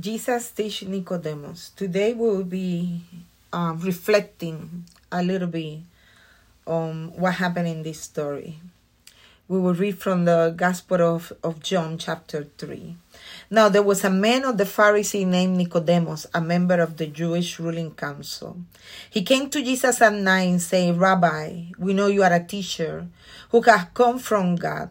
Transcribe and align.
Jesus 0.00 0.50
teach 0.56 0.82
Nicodemus. 0.88 1.76
Today 1.76 2.14
we 2.14 2.24
will 2.24 2.44
be 2.48 3.02
um, 3.52 3.78
reflecting 3.80 4.84
a 5.12 5.22
little 5.22 5.48
bit 5.48 5.80
on 6.64 7.12
what 7.20 7.34
happened 7.34 7.68
in 7.68 7.82
this 7.82 8.00
story. 8.00 8.60
We 9.46 9.58
will 9.60 9.74
read 9.74 9.98
from 9.98 10.24
the 10.24 10.54
Gospel 10.56 11.02
of, 11.02 11.34
of 11.44 11.60
John, 11.60 11.98
chapter 11.98 12.48
3. 12.56 12.96
Now 13.50 13.68
there 13.68 13.82
was 13.82 14.02
a 14.02 14.08
man 14.08 14.44
of 14.46 14.56
the 14.56 14.64
Pharisee 14.64 15.26
named 15.26 15.58
Nicodemus, 15.58 16.26
a 16.32 16.40
member 16.40 16.80
of 16.80 16.96
the 16.96 17.06
Jewish 17.06 17.60
ruling 17.60 17.90
council. 17.90 18.56
He 19.10 19.22
came 19.22 19.50
to 19.50 19.62
Jesus 19.62 20.00
at 20.00 20.14
night 20.14 20.62
saying, 20.62 20.96
Rabbi, 20.96 21.72
we 21.78 21.92
know 21.92 22.06
you 22.06 22.22
are 22.22 22.32
a 22.32 22.42
teacher 22.42 23.06
who 23.50 23.60
has 23.62 23.86
come 23.92 24.18
from 24.18 24.56
God. 24.56 24.88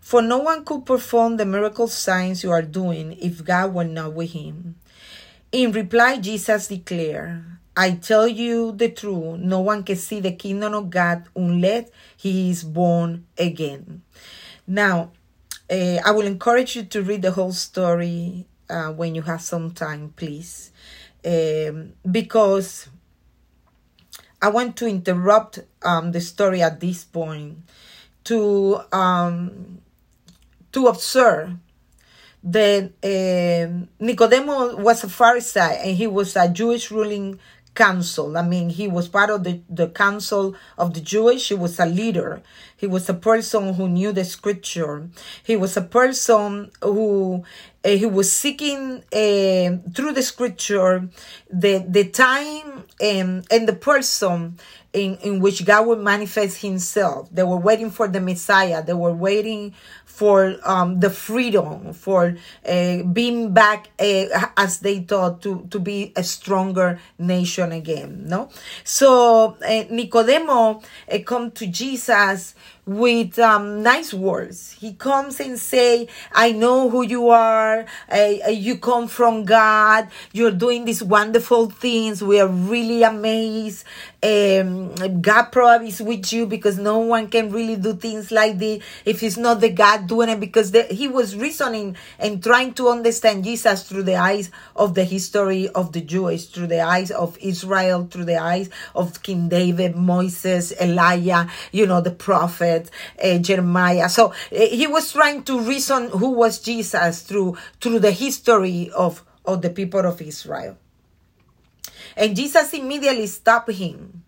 For 0.00 0.22
no 0.22 0.38
one 0.38 0.64
could 0.64 0.86
perform 0.86 1.36
the 1.36 1.46
miracle 1.46 1.86
signs 1.86 2.42
you 2.42 2.50
are 2.50 2.62
doing 2.62 3.16
if 3.20 3.44
God 3.44 3.74
were 3.74 3.84
not 3.84 4.14
with 4.14 4.32
him. 4.32 4.76
In 5.52 5.72
reply, 5.72 6.18
Jesus 6.18 6.68
declared, 6.68 7.44
I 7.76 7.92
tell 7.92 8.26
you 8.26 8.72
the 8.72 8.88
truth, 8.88 9.38
no 9.38 9.60
one 9.60 9.84
can 9.84 9.96
see 9.96 10.20
the 10.20 10.32
kingdom 10.32 10.74
of 10.74 10.90
God 10.90 11.28
unless 11.36 11.90
he 12.16 12.50
is 12.50 12.64
born 12.64 13.26
again. 13.38 14.02
Now, 14.66 15.12
uh, 15.70 15.98
I 16.04 16.10
will 16.10 16.26
encourage 16.26 16.76
you 16.76 16.82
to 16.84 17.02
read 17.02 17.22
the 17.22 17.30
whole 17.30 17.52
story 17.52 18.46
uh, 18.68 18.92
when 18.92 19.14
you 19.14 19.22
have 19.22 19.40
some 19.40 19.72
time, 19.72 20.12
please, 20.16 20.72
um, 21.24 21.92
because 22.10 22.88
I 24.42 24.48
want 24.48 24.76
to 24.76 24.86
interrupt 24.86 25.60
um, 25.82 26.12
the 26.12 26.20
story 26.20 26.62
at 26.62 26.80
this 26.80 27.04
point 27.04 27.58
to 28.24 28.80
um, 28.92 29.80
to 30.72 30.86
observe 30.86 31.56
that 32.42 32.92
uh, 33.04 33.86
Nicodemus 33.98 34.74
was 34.76 35.04
a 35.04 35.08
Pharisee 35.08 35.78
and 35.84 35.96
he 35.96 36.06
was 36.06 36.36
a 36.36 36.48
Jewish 36.48 36.90
ruling 36.90 37.38
council. 37.74 38.36
I 38.36 38.42
mean, 38.42 38.70
he 38.70 38.88
was 38.88 39.08
part 39.08 39.30
of 39.30 39.44
the, 39.44 39.60
the 39.68 39.88
council 39.88 40.54
of 40.76 40.94
the 40.94 41.00
Jewish. 41.00 41.48
He 41.48 41.54
was 41.54 41.78
a 41.78 41.86
leader. 41.86 42.42
He 42.76 42.86
was 42.86 43.08
a 43.08 43.14
person 43.14 43.74
who 43.74 43.88
knew 43.88 44.12
the 44.12 44.24
scripture. 44.24 45.08
He 45.44 45.56
was 45.56 45.76
a 45.76 45.82
person 45.82 46.70
who 46.82 47.44
uh, 47.84 47.88
he 47.90 48.06
was 48.06 48.30
seeking 48.32 49.02
uh, 49.12 49.90
through 49.94 50.12
the 50.12 50.22
scripture 50.22 51.08
the 51.50 51.84
the 51.88 52.04
time 52.04 52.84
and, 53.00 53.46
and 53.50 53.68
the 53.68 53.74
person 53.74 54.58
in, 54.92 55.16
in 55.18 55.40
which 55.40 55.64
God 55.64 55.86
would 55.86 56.00
manifest 56.00 56.62
himself. 56.62 57.28
They 57.32 57.44
were 57.44 57.56
waiting 57.56 57.90
for 57.90 58.08
the 58.08 58.20
Messiah. 58.20 58.82
They 58.82 58.94
were 58.94 59.12
waiting 59.12 59.74
for 60.04 60.56
um, 60.64 61.00
the 61.00 61.08
freedom, 61.08 61.94
for 61.94 62.36
uh, 62.68 63.02
being 63.04 63.54
back 63.54 63.88
uh, 63.98 64.48
as 64.56 64.80
they 64.80 64.98
thought 65.00 65.40
to, 65.42 65.66
to 65.70 65.78
be 65.78 66.12
a 66.14 66.22
stronger 66.22 67.00
nation 67.18 67.72
again. 67.72 68.24
No, 68.26 68.50
so 68.84 69.56
uh, 69.64 69.84
Nicodemo 69.88 70.84
uh, 71.10 71.18
come 71.24 71.50
to 71.52 71.66
Jesus 71.66 72.54
with 72.86 73.38
um, 73.38 73.82
nice 73.82 74.12
words. 74.12 74.72
He 74.72 74.94
comes 74.94 75.40
and 75.40 75.58
say, 75.58 76.08
"I 76.32 76.52
know 76.52 76.90
who 76.90 77.02
you 77.02 77.28
are. 77.28 77.86
You 78.48 78.78
come 78.78 79.08
from 79.08 79.44
God. 79.44 80.08
You're 80.32 80.50
doing 80.50 80.84
these 80.84 81.02
wonderful 81.02 81.70
things. 81.70 82.22
We 82.22 82.40
are 82.40 82.48
really 82.48 83.02
amazed. 83.02 83.84
Um, 84.22 84.94
God 85.22 85.44
probably 85.44 85.88
is 85.88 86.02
with 86.02 86.30
you 86.32 86.46
because 86.46 86.78
no 86.78 86.98
one 86.98 87.28
can 87.28 87.50
really 87.50 87.76
do 87.76 87.94
things 87.94 88.30
like 88.30 88.58
this 88.58 88.82
if 89.06 89.22
it's 89.22 89.38
not 89.38 89.60
the 89.60 89.70
God 89.70 90.06
doing 90.06 90.28
it. 90.28 90.40
Because 90.40 90.72
the, 90.72 90.82
he 90.84 91.08
was 91.08 91.34
reasoning 91.36 91.96
and 92.18 92.42
trying 92.42 92.74
to 92.74 92.88
understand 92.88 93.44
Jesus 93.44 93.88
through 93.88 94.02
the 94.02 94.16
eyes 94.16 94.50
of 94.76 94.94
the 94.94 95.04
history 95.04 95.68
of 95.68 95.92
the 95.92 96.00
Jews, 96.02 96.46
through 96.46 96.66
the 96.66 96.80
eyes 96.80 97.10
of 97.10 97.38
Israel, 97.40 98.08
through 98.10 98.26
the 98.26 98.36
eyes 98.36 98.68
of 98.94 99.22
King 99.22 99.48
David, 99.48 99.96
Moses, 99.96 100.72
Elijah, 100.80 101.48
you 101.72 101.86
know, 101.86 102.00
the 102.00 102.10
prophet, 102.10 102.69
uh, 102.70 103.38
Jeremiah. 103.38 104.08
So 104.08 104.30
uh, 104.30 104.32
he 104.50 104.86
was 104.86 105.12
trying 105.12 105.42
to 105.44 105.60
reason 105.60 106.10
who 106.10 106.30
was 106.30 106.60
Jesus 106.60 107.22
through 107.22 107.56
through 107.80 108.00
the 108.00 108.12
history 108.12 108.90
of 108.94 109.24
of 109.44 109.62
the 109.62 109.70
people 109.70 110.00
of 110.06 110.20
Israel. 110.20 110.76
And 112.16 112.36
Jesus 112.36 112.74
immediately 112.74 113.26
stopped 113.26 113.72
him 113.72 114.22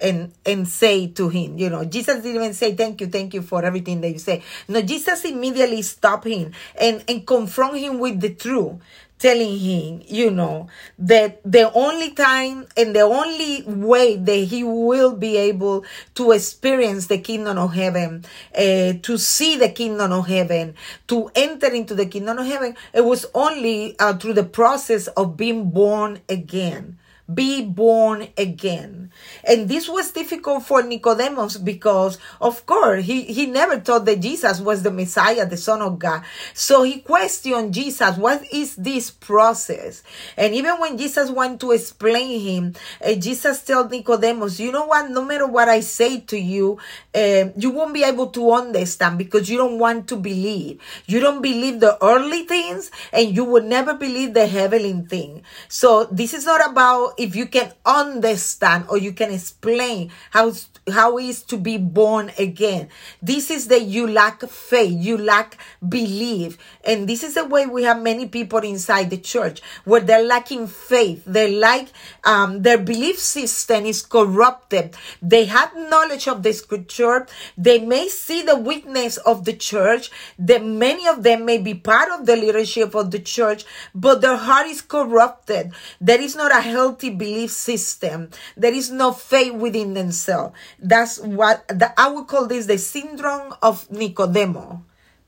and 0.00 0.32
and 0.44 0.66
say 0.68 1.06
to 1.08 1.28
him, 1.28 1.58
you 1.58 1.70
know, 1.70 1.84
Jesus 1.84 2.22
didn't 2.22 2.36
even 2.36 2.54
say 2.54 2.74
thank 2.74 3.00
you, 3.00 3.06
thank 3.06 3.34
you 3.34 3.42
for 3.42 3.64
everything 3.64 4.00
that 4.00 4.10
you 4.10 4.18
say. 4.18 4.42
No, 4.68 4.82
Jesus 4.82 5.24
immediately 5.24 5.82
stopped 5.82 6.26
him 6.26 6.52
and 6.80 7.04
and 7.08 7.26
confront 7.26 7.78
him 7.78 7.98
with 7.98 8.20
the 8.20 8.34
truth, 8.34 8.74
telling 9.18 9.58
him, 9.58 10.02
you 10.06 10.30
know, 10.30 10.68
that 10.98 11.40
the 11.44 11.72
only 11.72 12.10
time 12.10 12.66
and 12.76 12.94
the 12.94 13.02
only 13.02 13.62
way 13.62 14.16
that 14.16 14.34
he 14.34 14.64
will 14.64 15.14
be 15.14 15.36
able 15.36 15.84
to 16.16 16.32
experience 16.32 17.06
the 17.06 17.18
kingdom 17.18 17.56
of 17.56 17.74
heaven, 17.74 18.24
uh, 18.56 18.94
to 19.02 19.16
see 19.16 19.56
the 19.56 19.68
kingdom 19.68 20.12
of 20.12 20.26
heaven, 20.26 20.74
to 21.06 21.30
enter 21.34 21.72
into 21.72 21.94
the 21.94 22.06
kingdom 22.06 22.38
of 22.38 22.46
heaven, 22.46 22.76
it 22.92 23.04
was 23.04 23.26
only 23.34 23.98
uh, 23.98 24.14
through 24.14 24.34
the 24.34 24.44
process 24.44 25.06
of 25.08 25.36
being 25.36 25.70
born 25.70 26.20
again 26.28 26.98
be 27.32 27.64
born 27.64 28.28
again. 28.36 29.10
And 29.44 29.68
this 29.68 29.88
was 29.88 30.12
difficult 30.12 30.64
for 30.64 30.82
Nicodemus 30.82 31.56
because, 31.56 32.18
of 32.40 32.66
course, 32.66 33.04
he, 33.04 33.22
he 33.22 33.46
never 33.46 33.80
thought 33.80 34.04
that 34.04 34.20
Jesus 34.20 34.60
was 34.60 34.82
the 34.82 34.90
Messiah, 34.90 35.46
the 35.46 35.56
Son 35.56 35.80
of 35.80 35.98
God. 35.98 36.22
So 36.52 36.82
he 36.82 37.00
questioned 37.00 37.72
Jesus, 37.72 38.16
what 38.18 38.44
is 38.52 38.76
this 38.76 39.10
process? 39.10 40.02
And 40.36 40.54
even 40.54 40.78
when 40.80 40.98
Jesus 40.98 41.30
went 41.30 41.60
to 41.60 41.72
explain 41.72 42.40
him, 42.40 42.74
uh, 43.04 43.14
Jesus 43.14 43.62
told 43.64 43.90
Nicodemus, 43.90 44.60
you 44.60 44.72
know 44.72 44.86
what, 44.86 45.10
no 45.10 45.24
matter 45.24 45.46
what 45.46 45.68
I 45.68 45.80
say 45.80 46.20
to 46.20 46.38
you, 46.38 46.78
uh, 47.14 47.48
you 47.56 47.70
won't 47.70 47.94
be 47.94 48.04
able 48.04 48.28
to 48.28 48.52
understand 48.52 49.16
because 49.16 49.48
you 49.48 49.56
don't 49.56 49.78
want 49.78 50.08
to 50.08 50.16
believe. 50.16 50.80
You 51.06 51.20
don't 51.20 51.40
believe 51.40 51.80
the 51.80 51.96
earthly 52.04 52.44
things 52.44 52.90
and 53.12 53.34
you 53.34 53.44
will 53.44 53.62
never 53.62 53.94
believe 53.94 54.34
the 54.34 54.46
heavenly 54.46 54.92
thing. 55.08 55.42
So 55.68 56.04
this 56.04 56.34
is 56.34 56.44
not 56.44 56.70
about 56.70 57.13
if 57.18 57.36
you 57.36 57.46
can 57.46 57.72
understand 57.84 58.86
or 58.88 58.98
you 58.98 59.12
can 59.12 59.30
explain 59.32 60.10
how 60.30 60.52
how 60.92 61.18
is 61.18 61.42
to 61.42 61.56
be 61.56 61.78
born 61.78 62.30
again. 62.38 62.88
This 63.22 63.50
is 63.50 63.68
that 63.68 63.82
you 63.82 64.06
lack 64.06 64.42
faith, 64.42 64.92
you 64.92 65.16
lack 65.16 65.56
belief. 65.86 66.58
And 66.84 67.08
this 67.08 67.22
is 67.22 67.34
the 67.34 67.44
way 67.44 67.66
we 67.66 67.84
have 67.84 68.02
many 68.02 68.28
people 68.28 68.58
inside 68.60 69.10
the 69.10 69.16
church 69.16 69.62
where 69.84 70.00
they're 70.00 70.22
lacking 70.22 70.66
faith. 70.66 71.22
They 71.24 71.56
like, 71.56 71.88
um, 72.24 72.62
their 72.62 72.78
belief 72.78 73.18
system 73.18 73.86
is 73.86 74.02
corrupted. 74.02 74.94
They 75.22 75.46
have 75.46 75.74
knowledge 75.74 76.28
of 76.28 76.42
the 76.42 76.52
scripture. 76.52 77.26
They 77.56 77.78
may 77.78 78.08
see 78.08 78.42
the 78.42 78.56
weakness 78.56 79.16
of 79.18 79.44
the 79.44 79.54
church. 79.54 80.10
That 80.38 80.64
many 80.64 81.08
of 81.08 81.22
them 81.22 81.46
may 81.46 81.58
be 81.58 81.74
part 81.74 82.10
of 82.10 82.26
the 82.26 82.36
leadership 82.36 82.94
of 82.94 83.10
the 83.10 83.20
church, 83.20 83.64
but 83.94 84.20
their 84.20 84.36
heart 84.36 84.66
is 84.66 84.82
corrupted. 84.82 85.72
There 86.00 86.20
is 86.20 86.36
not 86.36 86.52
a 86.52 86.60
healthy 86.60 87.03
belief 87.10 87.50
system. 87.50 88.30
There 88.56 88.72
is 88.72 88.90
no 88.90 89.12
faith 89.12 89.54
within 89.54 89.94
themselves. 89.94 90.54
That's 90.78 91.18
what 91.18 91.66
the, 91.68 91.92
I 92.00 92.08
would 92.08 92.26
call 92.26 92.46
this 92.46 92.66
the 92.66 92.78
syndrome 92.78 93.54
of 93.62 93.88
Nicodemo. 93.88 94.82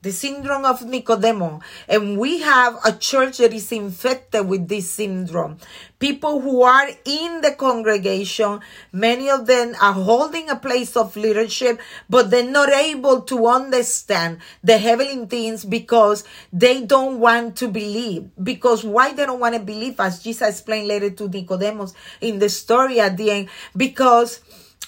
The 0.07 0.13
syndrome 0.13 0.63
of 0.63 0.87
Nicodemo. 0.87 1.59
And 1.89 2.17
we 2.17 2.39
have 2.39 2.79
a 2.85 2.93
church 2.93 3.39
that 3.39 3.51
is 3.51 3.73
infected 3.73 4.47
with 4.47 4.69
this 4.69 4.89
syndrome. 4.89 5.57
People 5.99 6.39
who 6.39 6.63
are 6.63 6.87
in 7.03 7.41
the 7.41 7.51
congregation, 7.51 8.61
many 8.93 9.29
of 9.29 9.47
them 9.47 9.75
are 9.81 9.91
holding 9.91 10.49
a 10.49 10.55
place 10.55 10.95
of 10.95 11.17
leadership, 11.17 11.81
but 12.09 12.31
they're 12.31 12.49
not 12.49 12.69
able 12.69 13.19
to 13.23 13.47
understand 13.47 14.39
the 14.63 14.77
heavenly 14.77 15.25
things 15.25 15.65
because 15.65 16.23
they 16.53 16.85
don't 16.85 17.19
want 17.19 17.57
to 17.57 17.67
believe. 17.67 18.29
Because 18.41 18.85
why 18.85 19.11
they 19.11 19.25
don't 19.25 19.41
want 19.41 19.55
to 19.55 19.61
believe, 19.61 19.99
as 19.99 20.23
Jesus 20.23 20.47
explained 20.47 20.87
later 20.87 21.09
to 21.09 21.27
Nicodemus 21.27 21.93
in 22.21 22.39
the 22.39 22.47
story 22.47 23.01
at 23.01 23.17
the 23.17 23.29
end, 23.29 23.49
because 23.75 24.39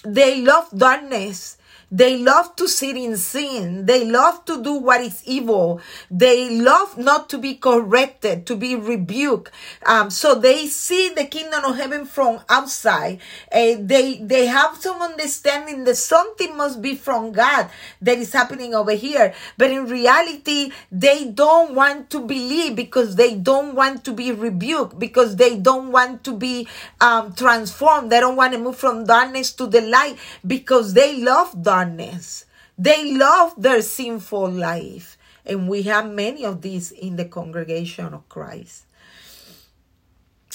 they 0.02 0.40
love 0.40 0.70
darkness. 0.74 1.58
They 1.92 2.18
love 2.18 2.54
to 2.56 2.68
sit 2.68 2.96
in 2.96 3.16
sin. 3.16 3.86
They 3.86 4.04
love 4.04 4.44
to 4.44 4.62
do 4.62 4.74
what 4.74 5.00
is 5.00 5.24
evil. 5.26 5.80
They 6.08 6.60
love 6.60 6.96
not 6.96 7.28
to 7.30 7.38
be 7.38 7.54
corrected, 7.56 8.46
to 8.46 8.54
be 8.54 8.76
rebuked. 8.76 9.50
Um, 9.84 10.08
so 10.10 10.36
they 10.36 10.68
see 10.68 11.08
the 11.08 11.24
kingdom 11.24 11.64
of 11.64 11.76
heaven 11.76 12.06
from 12.06 12.40
outside. 12.48 13.18
Uh, 13.50 13.74
they, 13.80 14.18
they 14.22 14.46
have 14.46 14.76
some 14.76 15.02
understanding 15.02 15.82
that 15.84 15.96
something 15.96 16.56
must 16.56 16.80
be 16.80 16.94
from 16.94 17.32
God 17.32 17.68
that 18.00 18.18
is 18.18 18.32
happening 18.32 18.72
over 18.72 18.92
here. 18.92 19.34
But 19.58 19.70
in 19.72 19.86
reality, 19.86 20.70
they 20.92 21.24
don't 21.26 21.74
want 21.74 22.10
to 22.10 22.20
believe 22.20 22.76
because 22.76 23.16
they 23.16 23.34
don't 23.34 23.74
want 23.74 24.04
to 24.04 24.12
be 24.12 24.30
rebuked, 24.30 24.96
because 24.98 25.34
they 25.34 25.58
don't 25.58 25.90
want 25.90 26.22
to 26.22 26.36
be 26.36 26.68
um, 27.00 27.34
transformed. 27.34 28.12
They 28.12 28.20
don't 28.20 28.36
want 28.36 28.52
to 28.52 28.60
move 28.60 28.76
from 28.76 29.06
darkness 29.06 29.52
to 29.54 29.66
the 29.66 29.80
light 29.80 30.16
because 30.46 30.94
they 30.94 31.20
love 31.20 31.60
darkness 31.60 31.79
darkness. 31.80 32.44
They 32.78 33.12
love 33.16 33.54
their 33.56 33.82
sinful 33.82 34.50
life. 34.50 35.16
And 35.44 35.68
we 35.68 35.82
have 35.82 36.10
many 36.10 36.44
of 36.44 36.62
these 36.62 36.92
in 36.92 37.16
the 37.16 37.24
congregation 37.24 38.12
of 38.14 38.28
Christ. 38.28 38.84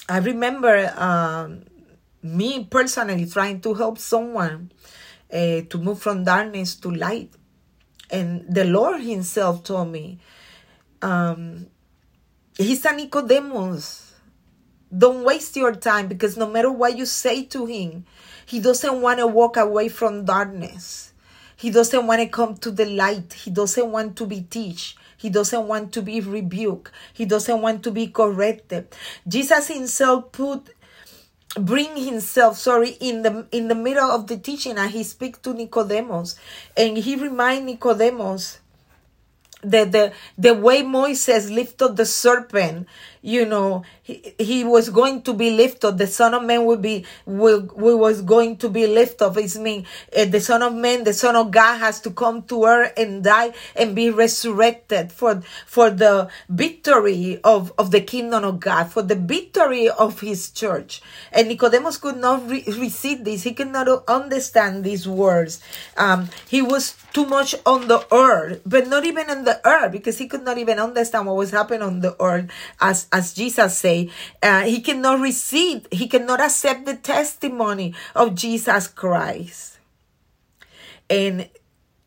I 0.08 0.20
remember 0.20 0.94
um, 0.96 1.66
me 2.22 2.66
personally 2.66 3.26
trying 3.26 3.62
to 3.62 3.74
help 3.74 3.98
someone 3.98 4.72
uh, 5.34 5.62
to 5.70 5.78
move 5.78 6.00
from 6.02 6.24
darkness 6.24 6.76
to 6.78 6.92
light. 6.92 7.34
And 8.12 8.46
the 8.48 8.66
Lord 8.66 9.02
Himself 9.02 9.64
told 9.64 9.92
me, 9.92 10.20
um, 11.02 11.68
He's 12.58 12.86
a 12.86 12.94
Nicodemus. 12.94 14.14
Don't 14.96 15.26
waste 15.26 15.58
your 15.58 15.76
time 15.76 16.08
because 16.08 16.38
no 16.38 16.48
matter 16.48 16.72
what 16.72 16.96
you 16.96 17.06
say 17.06 17.44
to 17.46 17.66
Him, 17.66 18.06
He 18.46 18.60
doesn't 18.62 19.02
want 19.02 19.20
to 19.20 19.28
walk 19.28 19.58
away 19.58 19.90
from 19.90 20.24
darkness. 20.24 21.15
He 21.56 21.70
doesn't 21.70 22.06
want 22.06 22.22
to 22.22 22.28
come 22.28 22.56
to 22.58 22.72
the 22.72 22.86
light. 22.86 23.34
He 23.34 23.52
doesn't 23.52 23.92
want 23.92 24.16
to 24.18 24.26
be 24.26 24.42
teach. 24.42 24.96
He 25.18 25.30
doesn't 25.30 25.68
want 25.68 25.94
to 25.94 26.02
be 26.02 26.20
rebuked. 26.22 26.92
He 27.14 27.26
doesn't 27.26 27.62
want 27.62 27.84
to 27.84 27.92
be 27.92 28.08
corrected. 28.08 28.88
Jesus 29.28 29.68
himself 29.68 30.32
put 30.32 30.70
bring 31.58 31.96
himself 31.96 32.58
sorry 32.58 32.92
in 33.00 33.22
the 33.22 33.48
in 33.52 33.70
the 33.70 33.76
middle 33.76 34.12
of 34.12 34.28
the 34.28 34.38
teaching 34.38 34.78
and 34.78 34.92
he 34.92 35.04
speak 35.04 35.42
to 35.42 35.54
nicodemus 35.54 36.36
and 36.76 36.98
he 36.98 37.16
remind 37.16 37.66
nicodemus 37.66 38.60
that 39.64 39.92
the 39.94 40.12
the 40.38 40.54
way 40.54 40.84
moses 40.84 41.50
lifted 41.50 41.96
the 41.96 42.06
serpent 42.06 42.86
you 43.26 43.44
know 43.46 43.84
he, 44.04 44.36
he 44.38 44.64
was 44.64 44.90
going 44.90 45.22
to 45.24 45.34
be 45.34 45.50
lifted 45.50 45.98
the 45.98 46.06
son 46.06 46.34
of 46.36 46.44
man 46.44 46.64
will 46.64 46.78
be 46.78 47.04
will, 47.26 47.62
was 47.76 48.22
going 48.22 48.56
to 48.56 48.70
be 48.70 48.86
lifted 48.86 49.36
it's 49.38 49.58
mean 49.58 49.86
uh, 50.16 50.26
the 50.26 50.40
son 50.40 50.62
of 50.62 50.74
man 50.74 51.04
the 51.04 51.14
son 51.14 51.36
of 51.36 51.50
god 51.50 51.78
has 51.78 52.00
to 52.00 52.12
come 52.12 52.44
to 52.44 52.66
earth 52.66 52.94
and 52.96 53.24
die 53.24 53.52
and 53.76 53.96
be 53.96 54.12
resurrected 54.12 55.12
for 55.12 55.42
for 55.66 55.90
the 55.90 56.30
victory 56.50 57.40
of 57.44 57.74
of 57.80 57.90
the 57.90 58.02
kingdom 58.02 58.44
of 58.44 58.60
god 58.60 58.92
for 58.92 59.02
the 59.02 59.16
victory 59.16 59.90
of 59.90 60.20
his 60.22 60.52
church. 60.52 61.02
And 61.32 61.48
nicodemus 61.48 61.98
could 61.98 62.18
not 62.18 62.48
re- 62.50 62.64
receive 62.78 63.24
this. 63.26 63.44
He 63.44 63.54
could 63.54 63.72
not 63.72 63.88
understand 64.08 64.84
these 64.84 65.08
words. 65.08 65.62
Um 65.98 66.30
he 66.48 66.62
was 66.62 66.96
too 67.14 67.26
much 67.26 67.56
on 67.66 67.88
the 67.88 68.06
earth 68.14 68.62
but 68.66 68.88
not 68.88 69.06
even 69.06 69.30
on 69.30 69.46
the 69.46 69.60
earth 69.66 69.92
because 69.92 70.18
he 70.18 70.28
could 70.28 70.44
not 70.44 70.58
even 70.58 70.80
understand 70.80 71.26
what 71.26 71.36
was 71.36 71.52
happening 71.52 71.82
on 71.82 72.02
the 72.02 72.16
earth 72.22 72.52
as 72.82 73.08
as 73.16 73.34
Jesus 73.34 73.78
say, 73.78 74.10
uh, 74.44 74.64
he 74.64 74.82
cannot 74.82 75.22
receive, 75.22 75.88
he 75.90 76.08
cannot 76.08 76.42
accept 76.42 76.86
the 76.86 76.98
testimony 76.98 77.96
of 78.14 78.36
Jesus 78.36 78.88
Christ. 78.88 79.80
And 81.10 81.48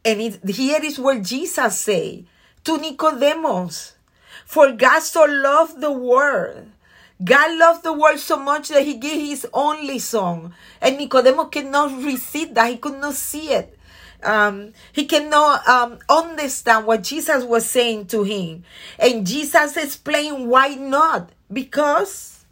and 0.04 0.20
it, 0.20 0.44
here 0.44 0.84
is 0.84 0.98
where 0.98 1.20
Jesus 1.20 1.80
say 1.80 2.26
to 2.64 2.76
Nicodemus, 2.76 3.96
for 4.44 4.72
God 4.72 5.00
so 5.00 5.24
loved 5.24 5.80
the 5.80 5.92
world. 5.92 6.68
God 7.24 7.58
loved 7.58 7.82
the 7.84 7.92
world 7.92 8.18
so 8.18 8.36
much 8.36 8.68
that 8.68 8.84
he 8.84 8.94
gave 8.94 9.26
his 9.26 9.46
only 9.52 9.98
son. 9.98 10.54
And 10.80 10.98
Nicodemus 10.98 11.48
cannot 11.50 12.04
receive 12.04 12.54
that. 12.54 12.70
He 12.70 12.76
could 12.76 13.00
not 13.00 13.14
see 13.14 13.50
it 13.52 13.77
um, 14.22 14.72
he 14.92 15.06
cannot 15.06 15.66
um, 15.68 15.98
understand 16.08 16.86
what 16.86 17.02
Jesus 17.02 17.44
was 17.44 17.68
saying 17.68 18.06
to 18.08 18.24
him. 18.24 18.64
And 18.98 19.26
Jesus 19.26 19.76
explained 19.76 20.48
why 20.48 20.74
not. 20.74 21.30
Because 21.52 22.44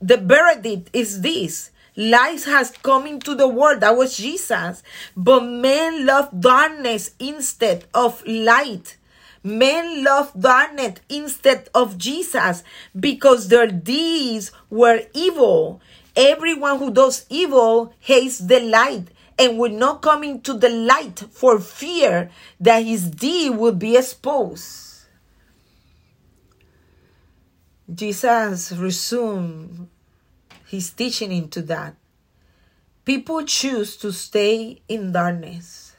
the 0.00 0.16
verdict 0.16 0.90
is 0.92 1.22
this 1.22 1.70
light 1.96 2.44
has 2.44 2.70
come 2.82 3.06
into 3.06 3.34
the 3.34 3.48
world. 3.48 3.80
That 3.80 3.96
was 3.96 4.16
Jesus. 4.16 4.82
But 5.16 5.44
men 5.44 6.06
love 6.06 6.28
darkness 6.40 7.14
instead 7.18 7.86
of 7.94 8.24
light. 8.26 8.96
Men 9.42 10.04
love 10.04 10.32
darkness 10.38 11.00
instead 11.08 11.68
of 11.74 11.98
Jesus 11.98 12.62
because 12.98 13.48
their 13.48 13.66
deeds 13.66 14.52
were 14.70 15.02
evil. 15.14 15.80
Everyone 16.14 16.78
who 16.78 16.92
does 16.92 17.26
evil 17.28 17.94
hates 17.98 18.38
the 18.38 18.60
light 18.60 19.08
and 19.38 19.58
will 19.58 19.72
not 19.72 20.02
come 20.02 20.24
into 20.24 20.54
the 20.54 20.68
light 20.68 21.24
for 21.30 21.58
fear 21.58 22.30
that 22.60 22.84
his 22.84 23.10
deed 23.10 23.56
will 23.56 23.72
be 23.74 23.96
exposed. 23.96 25.06
Jesus 27.92 28.72
resumed 28.72 29.88
his 30.66 30.90
teaching 30.90 31.32
into 31.32 31.62
that. 31.62 31.96
People 33.04 33.44
choose 33.44 33.96
to 33.98 34.12
stay 34.12 34.80
in 34.88 35.12
darkness 35.12 35.92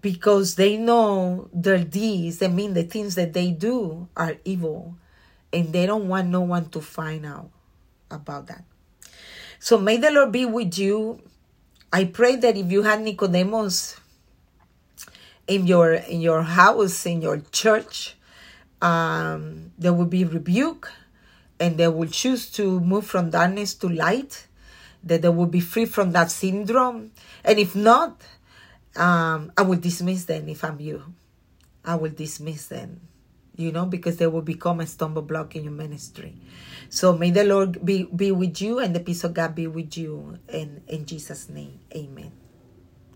because 0.00 0.54
they 0.54 0.76
know 0.76 1.48
their 1.52 1.82
deeds, 1.84 2.42
I 2.42 2.48
mean 2.48 2.74
the 2.74 2.82
things 2.82 3.14
that 3.16 3.32
they 3.32 3.50
do 3.50 4.08
are 4.16 4.36
evil, 4.44 4.96
and 5.52 5.72
they 5.72 5.86
don't 5.86 6.08
want 6.08 6.28
no 6.28 6.40
one 6.42 6.68
to 6.70 6.80
find 6.80 7.26
out 7.26 7.50
about 8.10 8.46
that. 8.46 8.64
So 9.58 9.78
may 9.78 9.96
the 9.96 10.10
Lord 10.10 10.32
be 10.32 10.44
with 10.44 10.78
you. 10.78 11.20
I 11.92 12.04
pray 12.04 12.36
that 12.36 12.56
if 12.56 12.70
you 12.70 12.82
had 12.82 13.00
Nicodemus 13.00 13.98
in 15.46 15.66
your 15.66 15.94
in 15.94 16.20
your 16.20 16.42
house, 16.42 17.06
in 17.06 17.22
your 17.22 17.40
church, 17.50 18.14
um, 18.82 19.72
they 19.78 19.90
will 19.90 20.06
be 20.06 20.24
rebuke, 20.24 20.92
and 21.58 21.78
they 21.78 21.88
will 21.88 22.08
choose 22.08 22.50
to 22.52 22.80
move 22.80 23.06
from 23.06 23.30
darkness 23.30 23.72
to 23.74 23.88
light, 23.88 24.46
that 25.02 25.22
they 25.22 25.30
will 25.30 25.46
be 25.46 25.60
free 25.60 25.86
from 25.86 26.12
that 26.12 26.30
syndrome. 26.30 27.12
And 27.42 27.58
if 27.58 27.74
not, 27.74 28.20
um, 28.96 29.52
I 29.56 29.62
will 29.62 29.78
dismiss 29.78 30.26
them 30.26 30.48
if 30.48 30.64
I'm 30.64 30.78
you. 30.80 31.02
I 31.84 31.94
will 31.94 32.10
dismiss 32.12 32.66
them, 32.66 33.00
you 33.58 33.72
know, 33.72 33.86
because 33.86 34.18
they 34.18 34.28
will 34.28 34.42
become 34.42 34.80
a 34.80 34.86
stumble 34.86 35.22
block 35.22 35.56
in 35.56 35.64
your 35.64 35.74
ministry. 35.74 36.34
So 36.90 37.12
may 37.18 37.32
the 37.32 37.44
Lord 37.44 37.84
be, 37.84 38.04
be 38.04 38.32
with 38.32 38.62
you 38.62 38.80
and 38.80 38.96
the 38.96 39.00
peace 39.00 39.24
of 39.24 39.34
God 39.34 39.54
be 39.54 39.66
with 39.66 39.98
you 39.98 40.38
in, 40.48 40.82
in 40.88 41.06
Jesus' 41.06 41.50
name. 41.50 41.80
Amen. 41.94 42.32